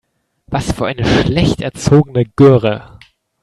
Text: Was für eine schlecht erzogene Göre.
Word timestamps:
Was 0.47 0.71
für 0.71 0.87
eine 0.87 1.05
schlecht 1.05 1.61
erzogene 1.61 2.25
Göre. 2.25 2.97